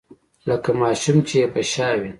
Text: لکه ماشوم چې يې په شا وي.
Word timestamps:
لکه 0.47 0.69
ماشوم 0.81 1.17
چې 1.27 1.35
يې 1.41 1.47
په 1.53 1.61
شا 1.71 1.89
وي. 1.99 2.09